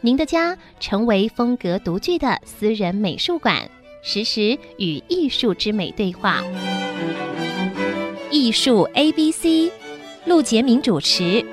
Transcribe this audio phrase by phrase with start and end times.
[0.00, 3.68] 您的家成为风格独具的私人美术馆，
[4.00, 6.40] 实时与艺术之美对话。
[8.30, 9.72] 艺术 A B C，
[10.24, 11.44] 陆杰明主持。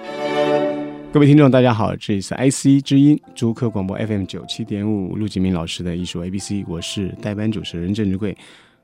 [1.12, 8.38] 各位听众，大家好，这里是 IC 之音主客广播 FM 九七点五，陆杰明老师的艺术 A B C，我是代班主持人郑志贵。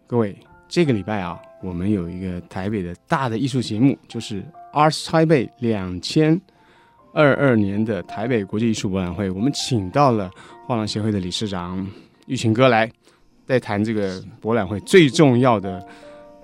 [0.07, 0.35] 各位，
[0.67, 4.43] 这个礼拜啊，我们有一个台北的大的艺术节目，就是
[4.73, 6.41] Arts Taipei 两千。
[7.13, 10.31] 二二年的台北国际艺术博览会，我们请到了
[10.65, 11.85] 画廊协会的理事长
[12.27, 12.89] 玉琴哥来，
[13.45, 15.85] 在谈这个博览会最重要的，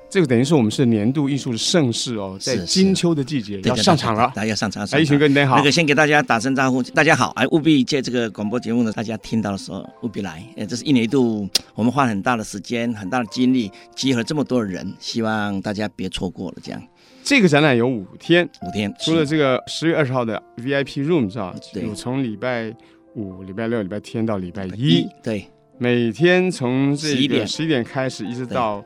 [0.09, 4.87] 这个等于是我们是年度艺术的盛事哦，在金秋的季节要上场了，大家要上场。
[4.91, 16.81] 哎，一群哥你好，那个先给大家打声招呼，大家好，哎，务必借这个广播节目呢，大家听到的时候务必来，哎，这是一年一度，我们花很大的时间、很大的精力，集合了这么多的人，希望大家别错过了这样。
[17.21, 18.93] 这个展览有五天，五天。
[19.01, 21.53] 除了这个十月二十号的 VIP room 是吧？
[21.73, 22.73] 有从礼拜
[23.15, 25.45] 五、礼拜六、礼拜天到礼拜一，对，
[25.77, 27.83] 每天从这个十一点。
[27.83, 28.81] 开始，一直到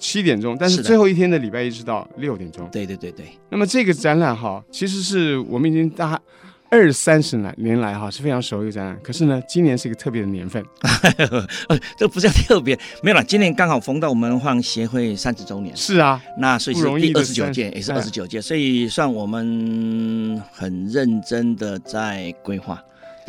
[0.00, 2.68] 七点钟，但是最后一天的礼拜一直到六点钟。
[2.72, 3.26] 对对对对。
[3.50, 6.20] 那么这个展览哈，其实是我们已经大。
[6.72, 10.64] 二三十来年来哈是非常熟一个展览，可是呢，今年是一个特别的年份，
[11.98, 13.24] 这不叫特别，没有了。
[13.24, 22.80] 今年刚好逢到我们画廊协会三十周年，是啊，那所以是第二十九届，也是二十九届，所以算我们很认真的在规划，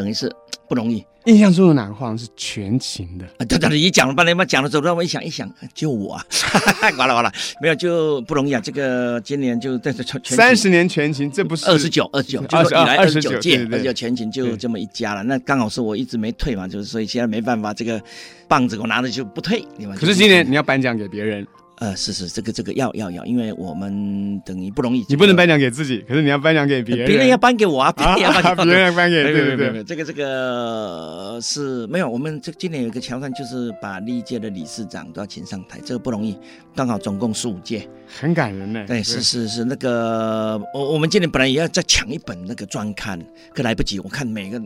[0.01, 0.31] 等于是
[0.67, 1.05] 不容易。
[1.25, 3.25] 印象中的哪个画廊是全勤的？
[3.37, 6.25] 啊，对 对，你讲了半天嘛，讲了之后，让我一想一想，就我啊，
[6.97, 7.31] 完了完了，
[7.61, 8.59] 没有就不容易啊。
[8.59, 15.21] 这个今年就在这全三十年全勤，这不是二十九二十九，就是以来二十九届，而且全勤就这么一家了。
[15.21, 18.01] 那刚好是我一直没退嘛，就是所以现在没办法，这个
[18.47, 19.63] 棒子我拿着就不退。
[19.95, 21.45] 可是今年你要颁奖给别人。
[21.81, 36.37] 呃，是是，这个这个要要要，因为我们等于不容易，你不能颁奖给自己，可是你要颁奖给别人，别人要颁给我啊，别人要颁给别人要颁给，对对对，这个这个是没有，我们这今年有一个桥段，就是把历届的理事长都要请上台，这个不容易，
[36.75, 38.85] 刚好总共十五届，很感人呢。
[38.87, 43.19] 对，是是是，那个我我们今年本来也要再抢一本那个专刊，
[43.55, 44.61] 可来不及，我看每个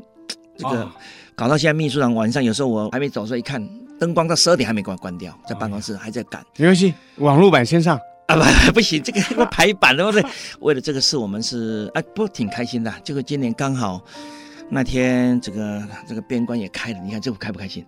[0.57, 0.85] 这个
[1.33, 3.65] 搞到现在，秘书长晚上有时候我还没走的时候一看。
[3.99, 6.43] 灯光到十二点还没关关掉，在办公室还在赶。
[6.57, 8.35] 没关系，网络版先上啊，
[8.67, 10.35] 不 不行，这个要排版的，对不对？
[10.59, 12.93] 为了这个事，我们是啊，不挺开心的。
[13.03, 14.01] 这个今年刚好
[14.69, 17.85] 那天，这个这个边关也开了，你看这个开不开心？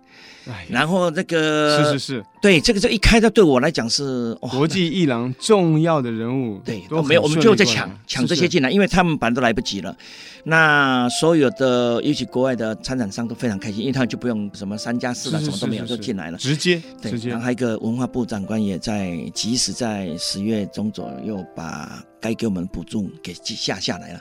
[0.68, 9.94] 然后这个是是是，对这个这一开，它对我来讲是国际艺廊重要的人物，对，都没有，我们就在抢抢这些进来，因为他们本来都来不及了。
[10.44, 17.12] 那所有的尤其国外的参展商都非常开心，因为他们就不用什么三加四了，什么都没有就进来了，直接对。
[17.28, 24.20] 然后还有一个文化部长官也在及时在十月中左右把该给我们补助给下下来了。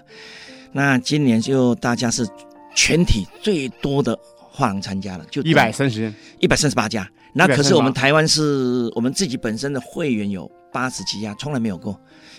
[0.71, 2.27] 那今年就大家是
[2.75, 4.17] 全体最多的。
[4.49, 7.07] 画廊参加了，就一百三十，一百三十八家。
[7.31, 11.95] 那可是我们台湾是我们自己本身的会员有八十七家，从来没有过。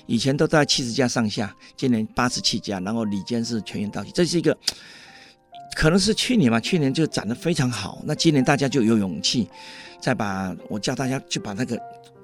[0.06, 4.10] 以前都在七十家上下，今年八十七家，然后里间是全员到齐。
[4.10, 4.58] 这是一个，
[5.76, 8.02] 可能是去年嘛，去年就展得非常好。
[8.04, 9.48] 那今年大家就有勇气，
[10.00, 11.78] 再把我叫大家去把那个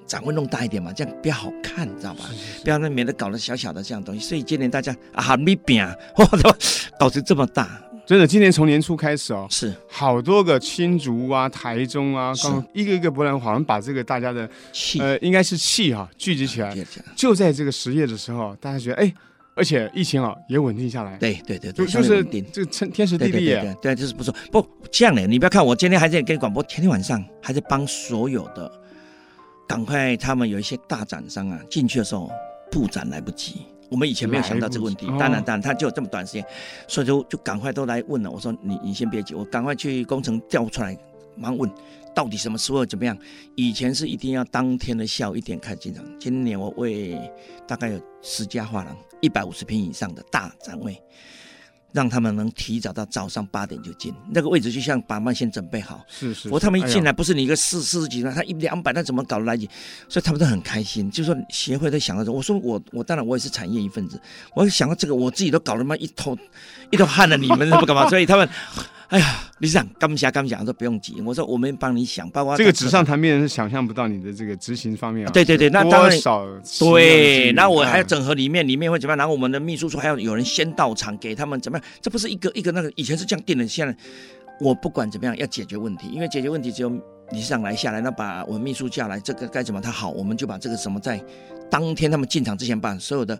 [0.06, 2.24] 展会弄大一点嘛，这样比较好看，知道吧？
[2.30, 4.20] 是是是不要那免得搞得小小的这样东西。
[4.20, 6.28] 所以今年大家啊，没变，哇，
[6.98, 7.80] 搞成这么大。
[8.06, 16.76] 真的，今年从年初开始哦，是好多个新竹啊、台中啊，刚一个一个博览，好像把这个大家的气，呃，应该是气哈、啊、聚集起来。
[17.16, 19.10] 就在这个十月的时候，大家觉得哎，
[19.54, 21.16] 而且疫情啊也稳定下来。
[21.16, 22.24] 对对对，对，就就是这个
[22.66, 23.56] 天天时地利。
[23.80, 24.34] 对，就是不错。
[24.52, 28.70] 不这样的，你不要看我今天还在跟广播，前天晚上还在帮所有的，
[29.66, 32.30] 赶快他们有一些大展商啊进去的时候
[32.70, 33.66] 布展来不及。
[33.90, 36.44] 我们以前没有想到这个问题，当然，当然，他就这么短时间，
[36.88, 38.30] 所以就就赶快都来问了。
[38.30, 40.98] 我说你你先别急，我赶快去工程调出来，
[41.36, 41.70] 马上问
[42.14, 43.16] 到底什么时候怎么样。
[43.54, 47.20] 以前是一定要当天的下午一点开始进场，今年我为
[47.68, 51.00] 大概有十家画廊，一百五十平以上的大展位。
[51.94, 56.04] 让他们能提早到早上八点就进那个位置，就像把脉先准备好。
[56.08, 56.48] 是是。
[56.48, 59.70] 我他们一进来，不是你一个四四十几万，他一两百，他怎么搞得来及？
[60.08, 61.08] 所以他们都很开心。
[61.08, 64.20] 就说协会都想到说，我说我我当然我也是产业一份子，
[64.56, 66.36] 我想到这个，我自己都搞他妈一头
[66.90, 68.08] 一头汗了，你们都不干嘛？
[68.08, 68.48] 所以他们
[69.14, 75.30] 哎呀，理事长，干不下干不下，我说不用急，我说我们帮你想，包括这个纸上谈兵人是想象不到你的这个执行方面啊。
[75.30, 76.44] 对对对，那当然少
[76.80, 79.16] 对，那我还要整合里面，里面会怎么样？
[79.18, 81.86] 然后我们的秘书处还要有人先到场给他们怎么样？
[82.02, 83.96] 这不是一个一个那个以前是这样定的，现在
[84.60, 86.88] 我不管怎么样要解决问题，因为解决问题只有
[87.30, 91.24] 理事长来下来，那把我们秘书叫来，这个该怎么他好，我们就把这个什么在
[91.70, 93.38] 当天他们进场之前把所有的。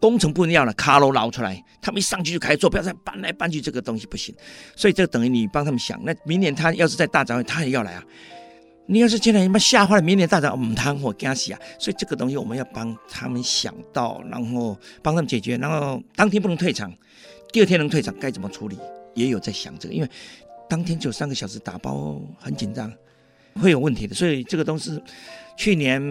[0.00, 4.34] 工程不一样的卡楼捞出来，他们一上去就开始做，不要再搬来搬去，这个东西不行。
[4.74, 8.02] 所以这等于你帮他们想，那明年他要是在大展会，他也要来啊。
[8.86, 11.60] 你要是现在你们吓坏了，明年大展我们谈我跟他洗啊。
[11.78, 16.92] 所以这个东西我们要帮他们想到，然后帮他们解决，然后当天不能退场，
[17.52, 18.78] 第二天能退场该怎么处理，
[19.14, 20.08] 也有在想这个，因为
[20.68, 22.90] 当天只有三个小时打包，很紧张，
[23.60, 24.14] 会有问题的。
[24.14, 25.00] 所以这个东西
[25.56, 26.02] 去年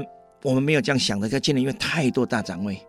[0.43, 2.79] 我们没有这样想的，在今年因为太多大展位。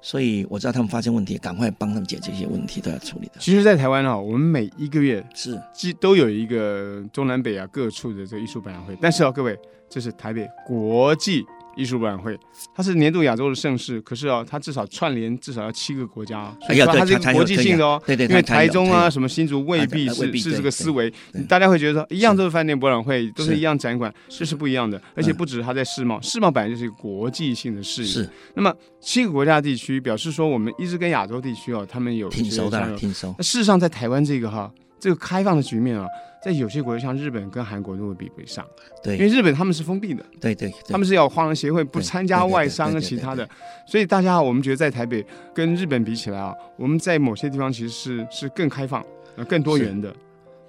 [0.00, 3.34] 所以我知道他们发现问题，赶快帮他们解决一些问题，都要处理的。
[3.38, 5.60] 其实，在台湾啊，我们每一个月是，
[6.00, 8.96] 都有一个中南北啊各处的这个艺术博览会。
[9.00, 9.58] 但是啊，各位，
[9.88, 11.44] 这是台北国际。
[11.78, 12.36] 艺术博览会，
[12.74, 18.02] 它是年度亚洲的盛事，可是啊，它至少串联至少要七个国家，所以说它是国际性的哦。
[18.04, 21.12] 对对，因为台中啊，什么新竹未必是是这个思维，
[21.48, 25.00] 大家会觉得说一样都是饭店博览会，都是一样展馆，这是不一样的。
[25.14, 28.08] 而且不止它在世贸，世贸本来就是一个国际性的事业。
[28.08, 28.28] 是。
[28.54, 33.32] 那么七个国家地区表示说，我们一直跟亚洲地区哦，他们有挺熟的，挺熟。
[33.38, 34.68] 那事实上，在台湾这个哈，
[35.00, 36.06] 这个开放的局面啊。
[36.40, 38.64] 在有些国家，像日本跟韩国都会比不上，
[39.02, 43.46] 对，因为日本他们是封闭的，对对，他们是要华人协会不参加外商和其他的，
[43.88, 49.04] 所以大家我们觉得在台北跟日本比起来啊，我们在某些地方其实是是更开放、
[49.48, 50.14] 更多元的。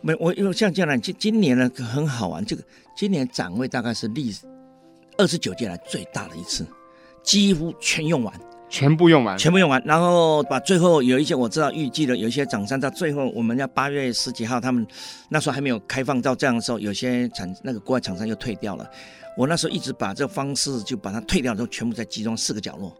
[0.01, 2.63] 没，我因为像这样，今今年呢很好玩，这个
[2.97, 4.47] 今年展位大概是历史
[5.19, 6.65] 二十九届来最大的一次，
[7.21, 8.33] 几乎全用完。
[8.69, 14.85] 全部用完，全部用完，然后把最后有一些我知道预计的有一些厂商到最后我们要八月十几号，他们
[15.29, 18.89] 那时候还没有开放到这样的时候，有些厂那个国外厂商又退掉了。
[19.39, 22.93] 我那时候一直把这个方式就把它退掉之后，全部在集中四个角落，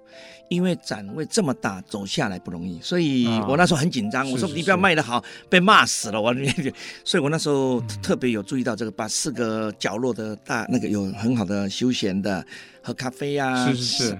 [0.48, 4.32] 因为展位这么大，走下来不容易，所以我那时候很紧张。
[4.32, 6.34] 我说你不要卖的好，被骂死了我。
[7.04, 12.46] 所以我那时候特别有注意到这个，把四个角落的大那个有很好的休闲的，
[12.82, 14.18] 喝咖啡啊，是是是，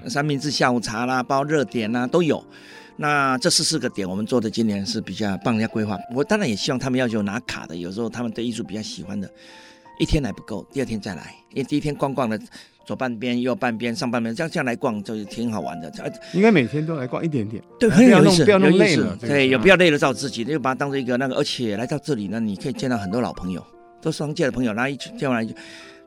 [16.34, 19.16] 应该每天都来逛一点点，对，很有意思，不要弄累了。
[19.18, 21.36] 对，也不要累了，照自己，就把它当做一个那个。
[21.36, 23.64] 而且来到这里呢，你可以见到很多老朋友，
[24.02, 25.54] 都是商界的朋友，然后一见完来就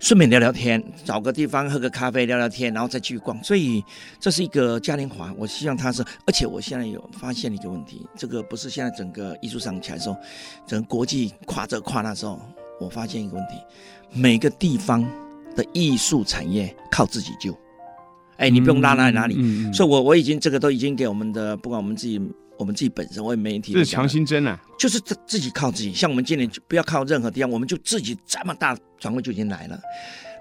[0.01, 3.39] 顺便聊聊天，找个地方喝个咖啡聊聊天，然后再继续逛。
[3.45, 3.85] 所以
[4.19, 6.03] 这是一个嘉年华，我希望它是。
[6.27, 10.17] 而且我现在有发现一个问题，这个不是现在整个艺术上起来的时候，
[10.67, 12.41] 整个国际跨这跨那时候。
[12.81, 13.55] 我发现一个问题，
[14.13, 15.03] 每个地方
[15.55, 17.57] 的艺术产业靠自己救，
[18.37, 22.21] 哎，你不用拉哪里哪里，嗯嗯、所以我我已经这个都已经给我们的，不管我们自己，
[22.59, 25.93] 我们自己本身，我也媒体，这是强心针啊，就是自自己靠自己。
[25.93, 29.81] 像我们今年就不要靠任何地方，我们就自己这么大转会就已经来了，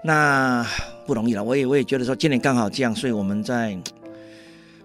[0.04, 0.66] 那
[1.06, 1.44] 不容易了。
[1.44, 3.78] 我也我也觉得说今年刚好这样，所以我们在。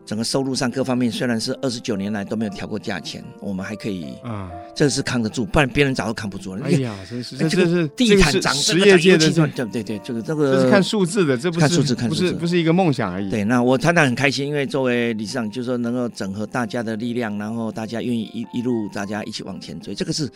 [0.07, 6.65] 整个收入上各方面虽然是二十九年来都没有调过价钱，我们还可以啊，这是扛得住，不然别人早就扛不住了。
[6.65, 13.29] 哎呀， 真是这是地毯涨，实业界的，对对对，这个这个这是看数字的，这不是看数字，看数字，不是不是一个梦想而已。
[13.29, 20.31] 对，那我常常很开心，因为作为理事长，就是说能够整合大家的力量，然后大家愿意一一路大家一起往前追，这个是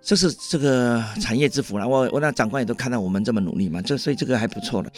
[0.00, 1.86] 这是这个产业之福了。
[1.86, 4.90] 我我那长官也都看到我们这么努力嘛，这所以这个还不错的。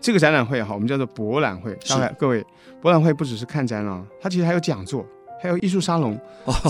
[0.00, 1.76] 这个展览会哈，我们叫做博览会，
[2.18, 2.44] 各位。
[2.80, 5.04] 博览会不只是看展览，它其实还有讲座，
[5.42, 6.16] 还有艺术沙龙。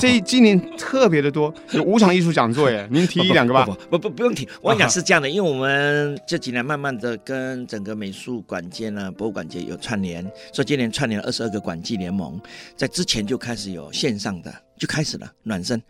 [0.00, 2.88] 这今年特别的多，有五场艺术讲座耶。
[2.90, 3.66] 您提一两个吧。
[3.90, 12.40] 不不不，用提，我跟你讲是这样的，因为我们这几年慢慢的跟整个美术馆界呢、博物馆界有串联，所以今年串联了二十二个馆际联盟，
[12.75, 15.80] 在之前就开始有线上的，就开始了暖身，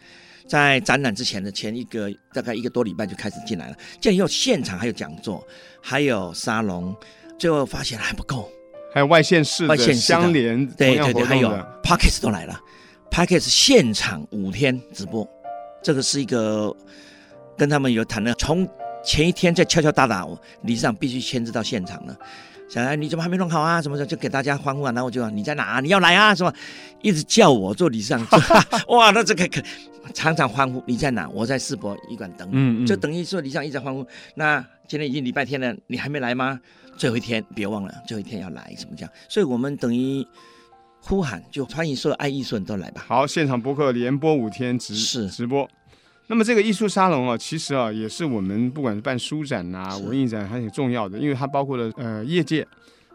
[0.48, 3.76] 在展览之前的前一个大概一个多礼拜就开始进来了。
[4.00, 5.46] 这样有现场还有讲座，
[5.82, 6.96] 还有沙龙，
[7.38, 8.50] 最后发现还不够。
[8.92, 11.50] 还有外县市的相连，对对对，还有
[11.82, 12.58] Podcast 都来了
[13.10, 15.28] ，Podcast 现场五天直播，
[15.82, 16.74] 这个是一个
[17.56, 18.66] 跟他们有谈的，从
[19.04, 20.26] 前一天在敲敲打打，
[20.62, 22.16] 理事长必须亲自到现场了。
[22.68, 23.80] 小来你怎么还没弄好啊？
[23.80, 25.80] 什么的就给大家欢呼啊，然后我就你在哪啊？
[25.80, 26.34] 你要来啊？
[26.34, 26.52] 什么
[27.00, 28.26] 一直叫我做理事长，
[28.88, 29.62] 哇，那这个可
[30.12, 30.82] 常常欢呼。
[30.86, 31.28] 你在哪？
[31.30, 34.06] 我在世博医馆等你，嗯嗯，就等于说理事长一直欢呼。
[34.34, 36.60] 那今天已经礼拜天了，你还没来吗？
[36.96, 39.10] 最后一天，别忘了最后一天要来，什么这样？
[39.28, 40.26] 所以我们等于
[41.00, 43.04] 呼喊，就欢迎所有爱艺术人都来吧。
[43.06, 45.66] 好，现场播客连播五天直是直播。
[46.30, 52.66] 那么这个艺术沙龙啊，其实啊，也是我们不管是办书展啊、文艺展，还挺重要的，因为它包括了呃业界、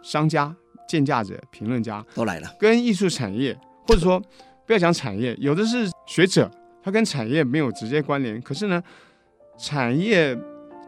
[0.02, 0.54] 商家、
[0.88, 3.56] 鉴价者、评论家都来了，跟艺术产业，
[3.88, 4.20] 或者说
[4.66, 6.50] 不要讲产业，有的是学者，
[6.82, 8.82] 他跟产业没有直接关联，可是呢，
[9.60, 10.36] 产业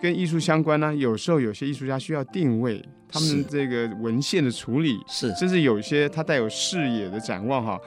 [0.02, 7.80] 跟艺术相关呢，有时候有些艺术家需要定位他们这个文献的处理，是，甚至有一些他带有视野的展望哈，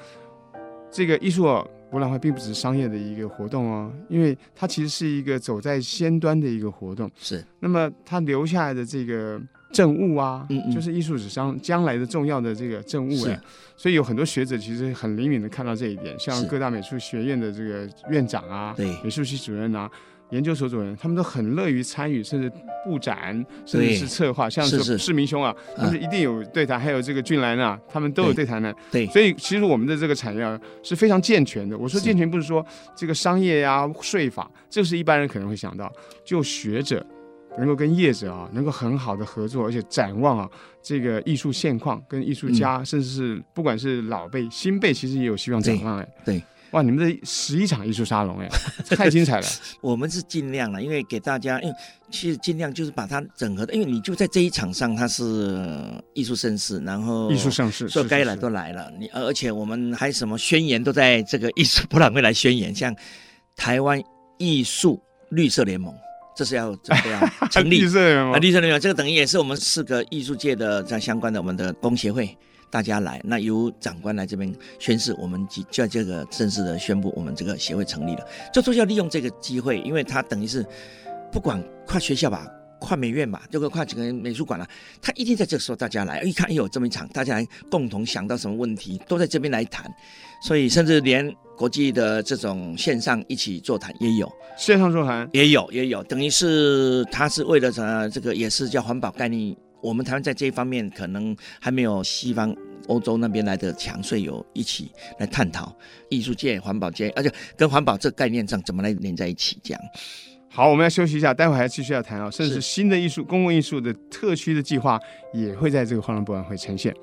[0.92, 1.45] 这个艺术
[1.90, 7.11] 博览会并不只是商业的一个活动哦，因为它其实是一个走在先端的一个活动。
[7.16, 9.40] 是，那么它留下来的这个
[9.73, 13.40] 证物啊，嗯嗯就是艺术史上将来的重要的这个证物哎，
[13.76, 19.90] 所以有很多学者其实很灵敏的看到这一点，像各大美术学院的这个院长啊，对，美术系主任啊。
[20.30, 22.52] 研究所主任，他们都很乐于参与，甚至
[22.85, 24.49] 布展，甚至是策划。
[24.49, 28.75] 像是市民兄啊，他们一定有对谈，还有这个俊兰啊，他们都有对谈的。
[28.90, 31.78] 对，所以其实我们的这个产业啊是非常健全的。
[31.78, 35.90] 我说健全不是说这个商业呀、啊、税法，这是一般人可能会想到。
[36.25, 37.04] 就学者
[37.56, 40.49] 能够跟业者啊，能够很好的合作，而且展望啊
[40.82, 46.08] 这个艺术现况，跟艺术家，甚至是不管是老辈、新辈，其实也有希望展望哎。
[46.25, 46.42] 对。
[46.72, 46.82] 哇！
[46.82, 48.48] 你们这十一场艺术沙龙哎，
[48.94, 49.46] 太精彩了。
[49.80, 51.75] 我们是尽量了，因为给大家，因为
[52.10, 55.64] 其实尽量就是把它整合的，因为你就在这一场上，它是
[56.12, 58.92] 艺术盛世，然后艺术盛世，所以该来都来了。
[58.98, 62.94] 你而且我们还什么宣言都在这个艺术博览会来宣言，像
[63.56, 64.02] 台湾
[64.37, 65.94] 艺术绿色联盟，
[66.37, 72.37] 这是要这样成立 绿色联盟啊，绿色联盟这个等于也是我们四个艺术界的在相关的我们的工协会。
[72.70, 78.26] 大家来，那由长官来这边宣誓，我们就在这个正式的宣布，我们这个协会成立了。
[78.52, 80.64] 就说要利用这个机会，因为他等于是
[81.32, 82.46] 不管跨学校吧，
[82.80, 84.66] 跨美院吧，这个跨几个美术馆了，
[85.00, 89.90] 他一定在这个时候大家来，一看有这么一场，大家来共同想到什么问题，都在这边来谈。
[90.42, 98.08] 所以甚至连国际的这种线上一起座谈也有，线上座谈也有也有，等于是他是为了什么？
[98.08, 99.56] 这个也是叫环保概念。
[99.80, 102.54] 我们台湾在这一方面可能还没有西方
[102.88, 105.75] 欧洲那边来的强，所以有一起来探讨
[106.08, 109.80] 艺术界、环保界，而且跟环保这个概念上怎么来连在一起这样。
[110.50, 114.99] 好，我们要休息一下，待会还要继续要谈哦，甚至新的艺术、公共艺术的特区的计划
[115.32, 116.94] 也会在这个画廊博览会呈现。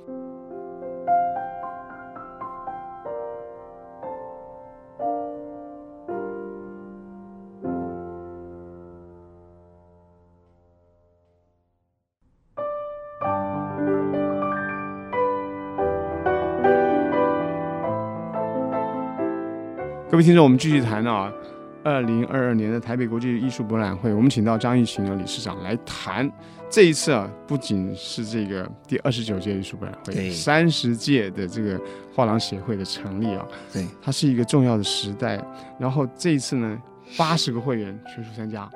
[20.16, 21.30] 各位听众，我们继续谈啊，
[21.84, 26.32] 二零二二年的台北国际艺术博览会，我们请到张艺群的理事长来谈。
[26.70, 31.78] 这一次啊，不仅是这个第二十九届艺术博览会，三十届的这个
[32.16, 35.38] 画廊协会的成立啊，对，它是一个重要的时代。
[35.78, 36.82] 然后这一次呢，
[37.18, 38.72] 八十个会员全数参加，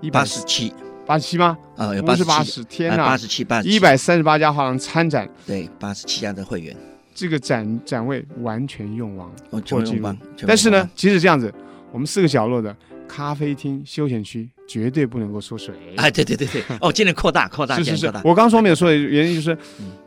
[0.00, 0.74] 一百八十七，
[1.06, 1.56] 八十七吗？
[1.76, 6.76] 啊，有八十八十，天哪，八十七，八一百三十八家画廊参展，对，八十七家的会员。
[7.14, 10.16] 这个展展位完全用完，哦，全用完。
[10.46, 11.52] 但是呢，即使这样子，
[11.92, 12.74] 我们四个角落的
[13.06, 15.74] 咖啡厅、休闲区绝对不能够缩水。
[15.96, 17.76] 哎，对对对对，哦，尽量扩大 扩大。
[17.76, 19.56] 是是是，我刚刚说没有说的原因就是，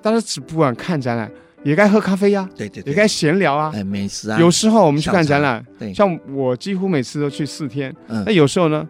[0.02, 1.32] 大家只不管看展览，
[1.64, 4.40] 也该喝咖啡呀，对对，也该闲聊啊，哎，美食啊。
[4.40, 8.88] 有时候我们去看展览，对，像我几乎每次都去四天，那有时候呢。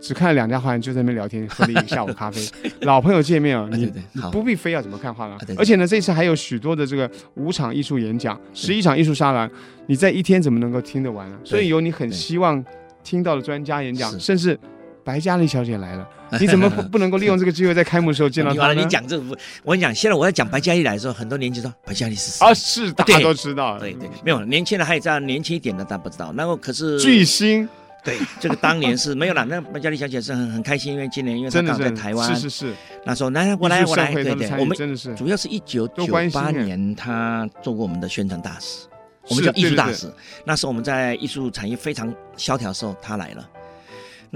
[0.00, 2.46] 只看了两家画廊，就在那边聊天，喝了一个下午咖啡，
[2.82, 5.40] 老朋友见面啊，你你不必非要怎么看画廊。
[5.56, 9.48] 而且呢，这次还有许多的这个五场艺术演讲，十一场艺术沙龙，
[9.86, 11.36] 你在一天怎么能够听得完呢？
[11.42, 12.62] 所以有你很希望
[13.02, 14.58] 听到的专家演讲，甚至
[15.02, 16.06] 白嘉莉小姐来了，
[16.38, 18.74] 你怎么不不能够利用这个机会在开幕的时候见到她呢？
[18.80, 19.24] 你讲这个，
[19.62, 22.44] 我跟你讲，现在我在讲白嘉莉来的时候，很多年轻人说白嘉莉是谁？
[22.44, 26.30] 啊，是大家都知道，对对，没有年轻人还有这样年轻一点的，大家不知道。
[26.34, 27.66] 那个可是巨星。
[28.04, 29.44] 对，这个当年是没有了。
[29.46, 32.74] 那麦嘉丽小姐是很很开心，因为今年因为她刚在台湾，是是是。
[33.06, 38.86] 那时候来我来我来，对对，我们真的是主要是一九九八年她做过我们的宣传大使，
[39.30, 40.12] 我们叫艺术大使。
[40.44, 43.50] 那时候我们在艺术产业非常萧条的时候，她来了。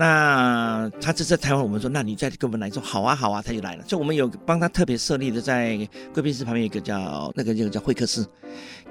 [0.00, 3.82] 那他这次台湾，我们说，那你再跟我们来说，好啊，好啊，他就来了。
[3.82, 5.76] 就我们有帮他特别设立的，在
[6.14, 8.24] 贵宾室旁边一个叫那个就叫会客室，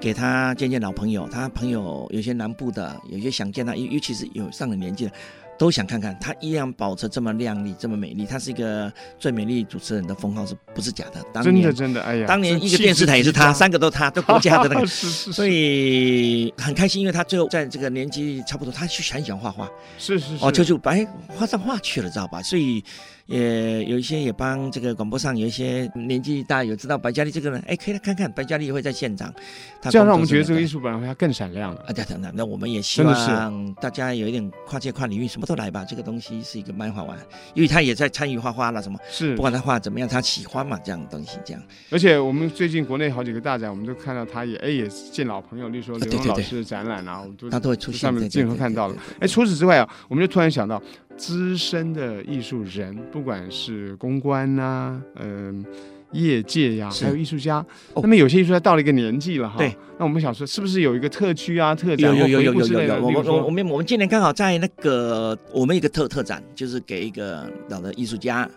[0.01, 1.25] 给他见见老朋友。
[1.29, 5.11] 他朋友有些南部的，有些想见他，尤尤其是有上了年纪的。
[5.57, 8.25] 都想看看她依然保持这么靓丽，这么美丽。
[8.25, 11.23] 她是一个最美丽主持人的封号是不是假的？
[11.33, 22.41] 当年真的真的，哎呀，当年一个电视台也是她，三个都她，都国家的那个， 是是是，所以很开心，因为她最后在这个年纪差不多，她去很喜欢画画，是是是，哦，就就哎画上画去了，知道吧？
[22.41, 22.83] 所以
[23.27, 29.33] 也有一些也帮这个广播上有一些年纪大有知道白嘉莉这个人，哎，可以来看看白嘉莉也会在现场，
[29.81, 31.81] 这样让我们觉得这个艺术本来会更闪亮了。
[31.81, 35.83] 啊，对对对，那我们也希望大家有一点跨界跨领域，什么都来吧。
[35.83, 37.17] 这个东西是一个蛮好玩，
[37.53, 41.61] 因为他也在参与画画了，什么是不管他画怎么样，他喜欢嘛，这样的东西这样。
[41.91, 48.95] 而且我们最近国内好几个大展，我们都看到他也哎也见老朋友，例如说刘墉老师的展览啊，我们都他都会出现上面镜头看到了。
[49.19, 50.81] 哎，除此之外啊，我们就突然想到，
[51.17, 55.65] 资深的艺术人，不管是公关呐、啊，嗯。
[56.13, 57.63] 业界呀，还有艺术家，
[57.95, 59.57] 那么有些艺术家到了一个年纪了哈。
[59.57, 62.15] 对，那我们想说，是不是有一个特区啊、特展？
[62.15, 63.05] 有有有有有有。
[63.05, 68.49] 我们我我们我们今年刚好在那个我们一个特特展，就是给一个老的艺术家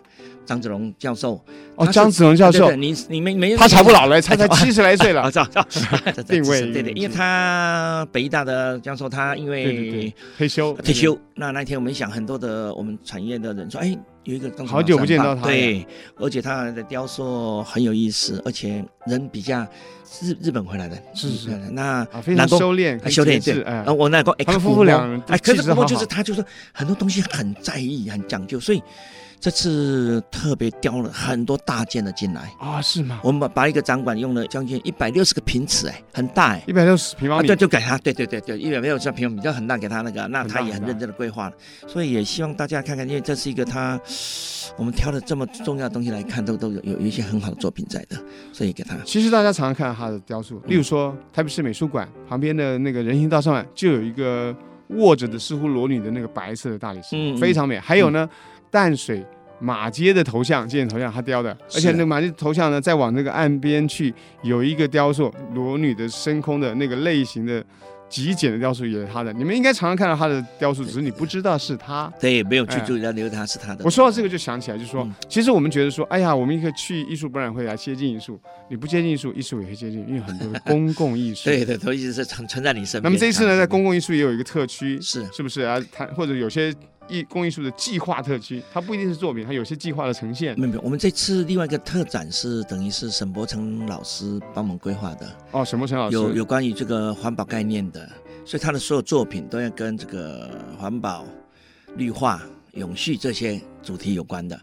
[0.45, 1.43] 张子龙教授。
[1.75, 5.31] 哦，张子龙教授，你你们没他才不老嘞，他才七十来岁了。
[6.27, 11.17] 定位对对，因为他北艺大的教授，他因为退休退休。
[11.35, 13.97] 那那天我们想很多的我们产业的人说， 哎。
[14.23, 15.83] 有一个好久不见到他，对，
[16.17, 19.65] 而且他的雕塑很有意思，而且人比较
[20.21, 28.83] 日日本回来的，是是是，那非常修炼，修炼对，哎，我那个他们夫妇俩，哎，可是不过就是他就是很多东西很在意，很讲究，所以。
[29.41, 32.79] 这次特别雕了很多大件的进来啊？
[32.79, 33.19] 是吗？
[33.23, 41.55] 我们把把一个展馆用了将近一百六十个平尺，哎，很大哎，一百六十平方米，对，就给他，对对对对，一百六十平方米就很大，给他那个，那他也很认真的规划了，
[41.87, 43.99] 所以也希望大家看看，因为这是一个他
[44.77, 48.15] 我们挑了这么重要的东西来看，都都有有一些很好的作品在的，
[48.53, 48.95] 所以给他。
[49.05, 54.55] 其实大家常常看到他的雕塑，例如说台北市美术馆旁边的那个人行道上面就有一个
[54.91, 57.77] 卧着的似乎裸女的那个白色的大理石，嗯，非常美。
[57.79, 58.29] 还有呢，
[58.69, 59.25] 淡水。
[59.63, 67.63] 马街的头像，纪念头像，他雕的，而且那个马街头像呢，再往那个岸边去，有一个雕塑，裸女的升空的那个类型的
[68.11, 69.31] 极简的雕塑，也是他的。
[69.31, 72.11] 你们应该常常看到他的雕塑，只是你不知道是他。
[72.19, 73.85] 对，没有去注意到，留他是他的。
[73.85, 78.37] 我说到这个就想起来，就是说，其实我们觉得说，哎呀，我们一个去艺术博览会来接近艺术，
[78.69, 81.45] 你不接近艺术，艺术也会接近，因为很多公共艺术。
[81.49, 83.03] 对对，都一直是存存在你身边。
[83.03, 85.81] 那么这一次呢，在公共艺术也有一个特区，是是不是啊？
[85.91, 86.73] 他或者有些。
[87.07, 90.57] 艺工艺术的计划特区，它不一定是作品，它有些计划的呈现。
[90.59, 95.27] 没有，没有，我们这次另外一个特展是等于是沈伯成老师帮我们规划的。
[95.51, 98.09] 哦，沈伯成老师有有关于这个环保概念的，
[98.45, 101.25] 所以他的所有作品都要跟这个环保、
[101.95, 102.41] 绿化、
[102.73, 104.59] 永续这些主题有关的。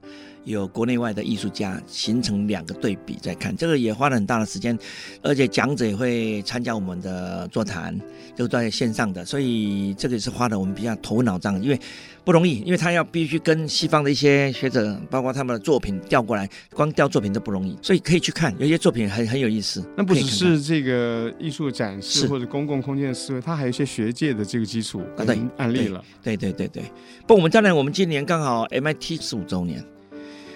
[0.49, 4.77] 有国内外的艺术家形成两个对比在看，这个也花了很大的时间，
[5.23, 7.99] 而且讲者也会参加我们的座谈，
[8.35, 11.79] 就在线上的，所以这个也是花了我们比较头脑胀，因为
[12.25, 19.85] 不容易，因为他要必须跟西方的一些学者，包括他们的作品调过来，光调作品都不容易，所以可以去看，有些作品很很有意思。
[19.97, 26.03] 那不只是这个艺术展示或者公共空间的思维，它还有一些学界的这个基础啊，对案例了。
[26.23, 26.83] 对对对对，
[27.27, 29.85] 不，我们当然我们今年刚好 MIT 十五周年。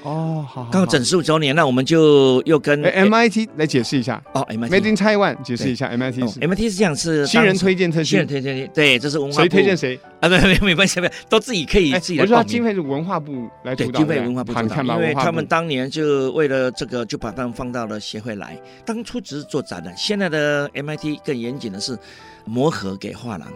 [0.02, 10.28] 哦，好，刚好整十五周年，那我们就又跟 MIT 来解释一下哦，MIT Made in Taiwan 解释一下 MIT 是 MIT 是这样，是新人推荐特区，新人推荐对，这是文化谁推荐谁啊？
[10.28, 12.24] 没没没关系，没都自己可以自己来。
[12.24, 18.60] 我说经费是文化部来主导，经费文化部主导，因为他们当年就为了这个，就把他们放到了协会来。
[18.84, 21.96] 当初只是做展览，现在的 MIT 更严谨的是
[22.44, 23.48] 磨合给画廊，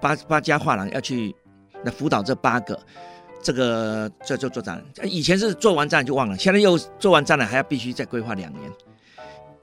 [0.00, 1.34] 八八家画廊要去
[1.84, 2.78] 来辅导这八个。
[3.44, 8.72] 这个这就做展览，以前是做完展览就忘了，现在又做完展览还要必须再规划两年，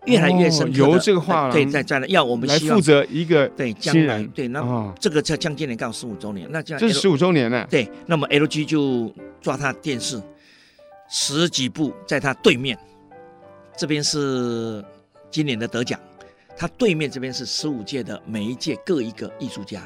[0.06, 0.72] 越来越深。
[0.76, 7.66] 由这个画廊对在展览要我们来负责一个对将来对那这个叫将今年刚好十五周年，那这样这是十五周年呢。
[7.72, 10.22] 对，那么 LG 就抓他电视
[11.10, 12.78] 十几部，在他对面，
[13.76, 14.86] 这边是
[15.32, 16.00] 今年的得奖，
[16.56, 19.82] 他对面这边是十五届的每一届各一个艺术家。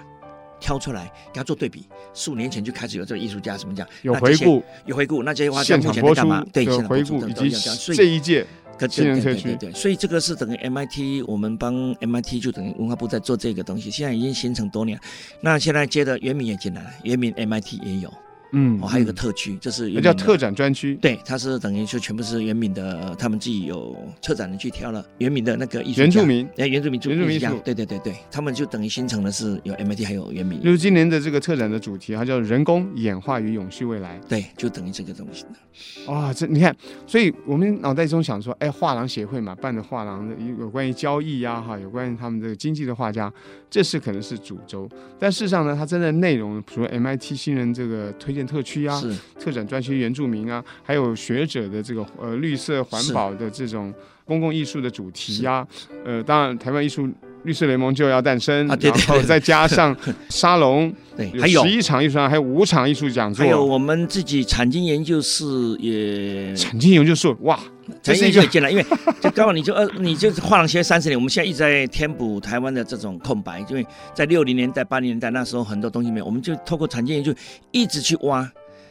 [0.60, 7.50] 挑出来给他做对比，十五年前就开始有这个艺术家什么讲，有回顾，有回顾，那这些画在目前在干嘛，对，现场回顾以及
[7.94, 8.46] 这一届
[8.90, 15.00] 新人特区，对对，所以这个是等于 MIT，我们帮 MIT 就等于文化部在做这个东西，现在已经形成多年，
[15.40, 18.14] 那现在接着原民也进来了，原民 MIT 也有。
[18.58, 20.96] 嗯，哦，还有一个特区，这是叫特展专区。
[20.96, 30.62] 对，它是等于就全部是原民的，他们自己有策展人去挑了原民的那个艺术原住民，哎，原住民，原住民艺术，对对对对，他们就等于形成的是有 MIT 还有原民。
[30.64, 34.18] 就是今年的这个特展的主题，它叫“人工演化与永续未来”。
[34.30, 36.14] 对，就等于这个东西的。
[36.14, 36.74] 哇，这你看，
[37.06, 43.32] 所以我们脑袋中想说，哎，画廊协会嘛，办的画廊的有关于交易呀，哈，有关于他们这个经济的画家，
[43.70, 44.88] 这是可能是主轴，
[45.20, 49.00] 但事实上呢，它真的内容，比如 MIT 新人这个推荐特区啊。
[49.00, 49.14] 是。
[49.40, 55.68] 特展专区原住民啊，还有学者的这个呃绿色环保的这种公共艺术的主题呀、啊，
[56.04, 57.08] 呃，当然台湾艺术
[57.44, 59.96] 绿色联盟就要诞生，啊、对对对，然后再加上
[60.30, 61.64] 沙龙，对，还有。
[61.64, 65.46] 十一场艺术还有五场艺术讲座，还有我们自己产经研究室
[65.80, 67.60] 也产经研究室哇，
[68.02, 68.86] 产业就进来，因为
[69.22, 77.34] 就刚好你就呃，你就是画廊学三十年，我们现在一直在填补台湾的这种空白，因为在六零年代、八零年代那时候很多东西没有，我们就透过产业研究
[77.72, 78.50] 一直去挖，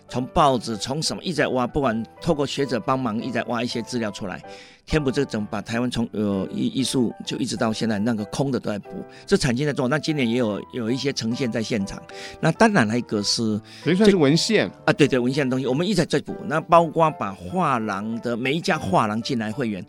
[0.09, 4.43] 从报纸从什么一直在挖，不管透过学者帮忙一直在挖一些资料出来。
[4.87, 8.91] 填补这种，把台湾从呃艺艺术就一直到现在那个空的都在补，
[9.25, 9.89] 这产经在做。
[9.89, 12.03] 那今年也有有一些呈现在现场。
[12.39, 16.37] 那当然还一个是，等于说是文献啊，对对，文献的东西，我们一直在补。
[16.47, 19.83] 那包括把画廊的每一家画廊进来会员，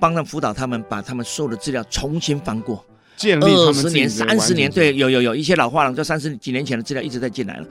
[0.00, 2.82] 帮他辅导他们，把他们所有的资料重新翻过，
[3.22, 7.66] 建立二十年、三十年，对，有有有一些老画廊，就三十几年前的资料一直在进来了。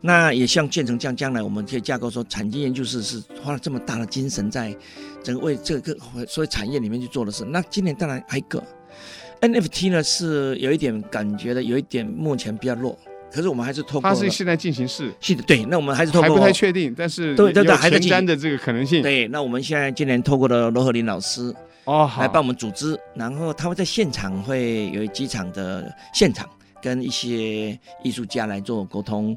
[0.00, 4.74] 那也像建成这样，将来我们可以架构说，产经研究室是花了这么大的精神在
[5.22, 5.94] 整个为这个
[6.26, 7.44] 所谓产业里面去做的事。
[7.44, 8.62] 那今年当然还有一个
[9.40, 12.98] NFT 呢，是有一点感觉的，有一点目前比较弱。
[13.32, 15.64] 可是我们还是透过它是现在进行式，是的，对。
[15.64, 19.02] 那我们还是透过还不太确定，但是对对对，还在前瞻的这个可能性。
[19.02, 21.52] 对，那我们现在今年透过了罗和林老师
[21.84, 26.48] 哦，来帮我们组织，然后他会在现场会有机场的现场。
[26.82, 27.70] 跟一些
[28.02, 29.34] 艺术家来做沟通，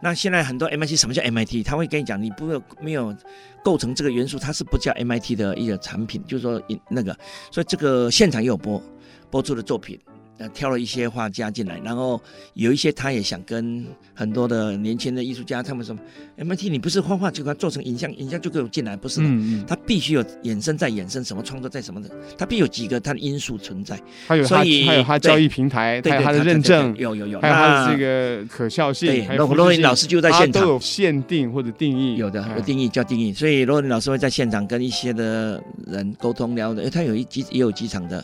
[0.00, 1.62] 那现在很多 MIT 什么叫 MIT？
[1.62, 2.46] 他会跟你讲，你不
[2.80, 3.14] 没有
[3.62, 7.14] 构成这个元素，它是不叫 MIT 的一个产品，就是说那个，
[7.50, 8.82] 所以这个现场也有播
[9.28, 10.00] 播出的作品。
[10.38, 12.20] 呃，挑了一些画家进来，然后
[12.52, 15.96] 有一些他也想跟很多的年轻的艺术家，他们说
[16.36, 23.98] ，MIT 你不是画画就给他做成影像，影像就给我进来，不是的，嗯嗯，他必须有衍生在衍生什么创作在什么的，他必有几个他的因素存在。
[24.28, 29.08] 他有他，所以他有他交易平台，对，他有他的认证，有有有，还有他的这个可笑性。
[29.08, 38.22] 对，罗罗林老师就在现场，都有限定或者定义，有的有定义叫定义，所以罗林老师会在现场跟一些的人沟通聊的，他有一几也有几场的。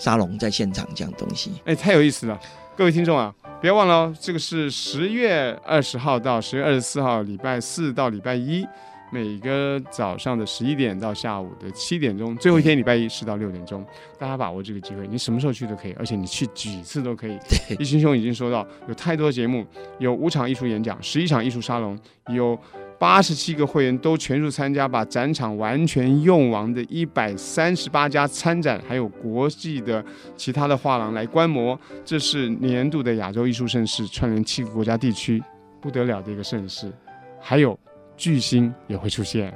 [0.00, 2.38] 沙龙在现场这样东西，哎，太有意思了！
[2.76, 8.66] 各位听众啊，不要忘了哦，这个是十月二十号到十月二十四号，礼拜四到礼拜一，
[9.10, 13.84] 每个早上的十一点到下午的七点钟，最后一天礼拜一是到六点钟，
[14.18, 17.38] 大家把握这个机会，你什么时候去都可以，而且你去几次都可以。
[17.48, 19.66] 对，一心兄已经说到，有太多节目，
[19.98, 22.58] 有五场艺术演讲，十一场艺术沙龙，有。
[22.98, 30.04] 八十七个会员都全数参加，把展场完全用完的一百三十八家参展，还有国际的
[30.36, 35.40] 其他的画廊来观摩，这是年度的亚洲艺术盛事，串联七个国家地区，
[35.80, 36.92] 不得了的一个盛事，
[37.40, 37.78] 还有。
[38.18, 39.50] 巨星也会出现，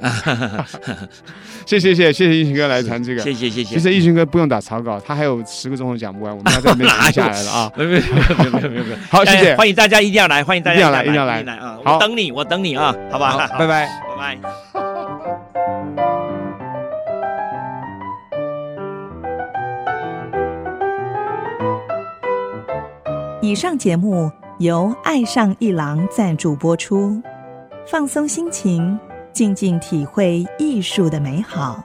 [1.67, 3.75] 谢谢谢谢谢谢一群哥来谈这个，谢谢谢谢。
[3.75, 7.73] 其实一群哥不用打草稿，他还有十个钟头讲不完，我们要在这边停下来了啊！
[7.77, 8.97] 没有没有没有没有。
[9.11, 11.77] 好，谢谢，欢迎大家一定要来，欢迎大家一定要来，一定要来啊！
[11.85, 12.95] 好，我等你，我等你啊！
[13.11, 14.39] 好吧，拜拜拜拜。
[23.43, 27.21] 以上节目由爱上一郎赞助播出。
[27.93, 28.99] 放松心情，
[29.35, 31.85] 静静体会艺术的美好。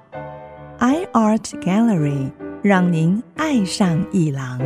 [0.80, 4.58] iArt Gallery 让您爱上艺廊。